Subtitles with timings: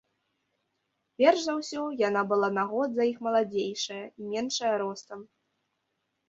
[1.21, 5.19] Перш за ўсё, яна была на год за іх маладзейшая і меншая ростам.